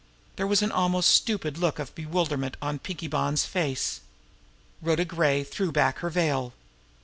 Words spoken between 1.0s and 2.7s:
stupid look of bewilderment